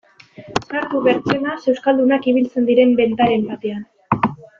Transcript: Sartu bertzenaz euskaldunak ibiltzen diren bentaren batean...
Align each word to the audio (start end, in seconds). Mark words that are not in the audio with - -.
Sartu 0.69 1.01
bertzenaz 1.07 1.57
euskaldunak 1.73 2.25
ibiltzen 2.31 2.65
diren 2.71 2.95
bentaren 3.01 3.45
batean... 3.51 3.85